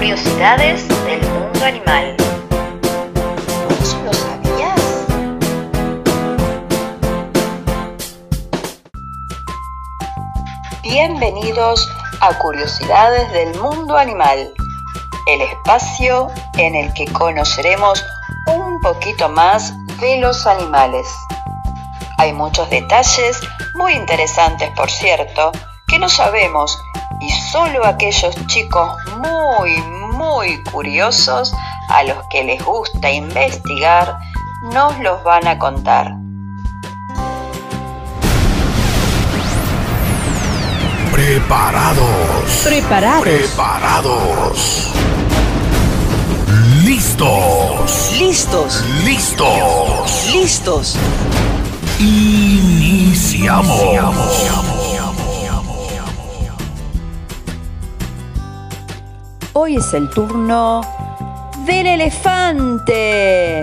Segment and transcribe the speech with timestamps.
[0.00, 2.16] Curiosidades del mundo animal.
[3.68, 5.06] ¿Vos lo sabías?
[10.82, 11.86] Bienvenidos
[12.22, 14.50] a Curiosidades del mundo animal,
[15.26, 18.02] el espacio en el que conoceremos
[18.46, 21.06] un poquito más de los animales.
[22.16, 23.38] Hay muchos detalles
[23.74, 25.52] muy interesantes, por cierto,
[25.88, 26.78] que no sabemos
[27.20, 29.76] y solo aquellos chicos muy,
[30.12, 31.54] muy curiosos
[31.88, 34.18] a los que les gusta investigar
[34.72, 36.14] nos los van a contar.
[41.12, 42.62] Preparados.
[42.64, 43.22] Preparados.
[43.22, 44.90] Preparados.
[46.84, 48.12] Listos.
[48.18, 48.84] Listos.
[49.04, 50.30] Listos.
[50.32, 50.96] Listos.
[51.98, 53.68] Iniciamos.
[59.62, 60.80] Hoy es el turno
[61.66, 63.62] del elefante.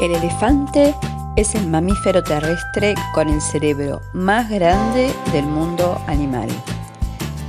[0.00, 0.92] El elefante
[1.36, 6.48] es el mamífero terrestre con el cerebro más grande del mundo animal.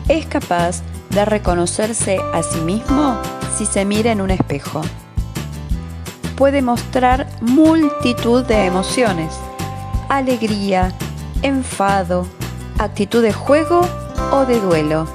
[0.09, 3.19] Es capaz de reconocerse a sí mismo
[3.57, 4.83] si se mira en un espejo.
[6.37, 9.39] Puede mostrar multitud de emociones,
[10.17, 10.93] alegría,
[11.41, 12.25] enfado,
[12.79, 13.81] actitud de juego
[14.31, 15.07] o de duelo.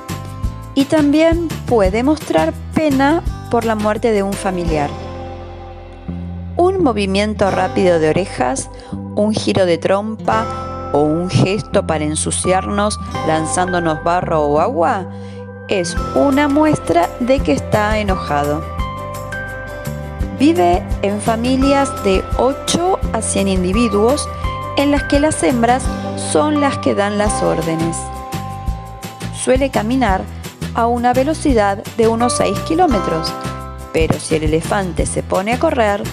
[0.74, 4.90] Y también puede mostrar pena por la muerte de un familiar.
[6.56, 8.70] Un movimiento rápido de orejas,
[9.14, 15.06] un giro de trompa o un gesto para ensuciarnos lanzándonos barro o agua
[15.68, 18.62] es una muestra de que está enojado.
[20.38, 24.28] Vive en familias de 8 a 100 individuos
[24.78, 25.82] en las que las hembras
[26.32, 27.96] son las que dan las órdenes.
[29.34, 30.22] Suele caminar
[30.74, 33.34] a una velocidad de unos 6 kilómetros,
[33.92, 36.04] pero si el elefante se pone a correr,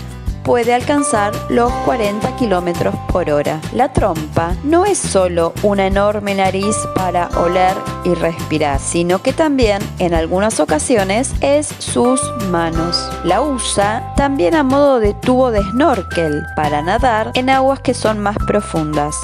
[0.45, 3.59] puede alcanzar los 40 kilómetros por hora.
[3.73, 7.75] La trompa no es solo una enorme nariz para oler
[8.05, 13.09] y respirar, sino que también en algunas ocasiones es sus manos.
[13.23, 18.19] La usa también a modo de tubo de snorkel para nadar en aguas que son
[18.19, 19.15] más profundas.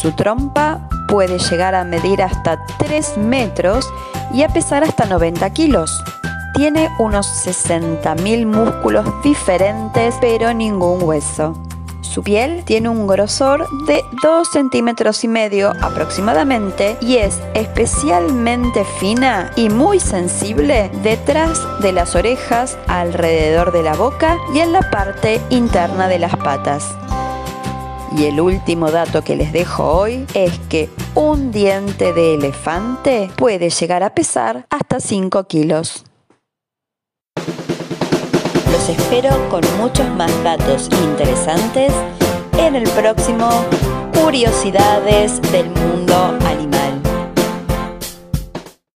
[0.00, 3.92] Su trompa puede llegar a medir hasta 3 metros
[4.32, 6.02] y a pesar hasta 90 kilos.
[6.54, 11.60] Tiene unos 60.000 músculos diferentes, pero ningún hueso.
[12.00, 19.50] Su piel tiene un grosor de 2 centímetros y medio aproximadamente y es especialmente fina
[19.56, 25.40] y muy sensible detrás de las orejas, alrededor de la boca y en la parte
[25.50, 26.94] interna de las patas.
[28.16, 33.70] Y el último dato que les dejo hoy es que un diente de elefante puede
[33.70, 36.04] llegar a pesar hasta 5 kilos.
[38.74, 41.92] Los espero con muchos más datos interesantes
[42.58, 43.48] en el próximo
[44.20, 47.03] Curiosidades del Mundo Animal.